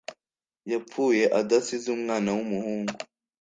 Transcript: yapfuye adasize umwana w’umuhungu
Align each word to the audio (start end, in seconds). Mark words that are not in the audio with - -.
yapfuye 0.71 1.23
adasize 1.39 1.87
umwana 1.97 2.29
w’umuhungu 2.35 2.93